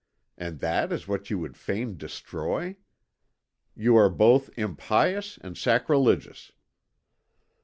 And 0.35 0.61
that 0.61 0.91
is 0.91 1.07
what 1.07 1.29
you 1.29 1.37
would 1.37 1.55
fain 1.55 1.95
destroy? 1.95 2.75
You 3.75 3.95
are 3.97 4.09
both 4.09 4.49
impious 4.57 5.37
and 5.43 5.55
sacrilegious." 5.55 6.51